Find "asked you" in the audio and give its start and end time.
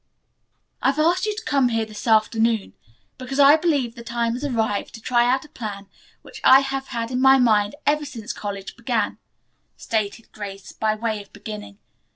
0.97-1.35